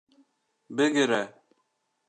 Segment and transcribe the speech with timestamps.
[0.77, 1.21] Bigire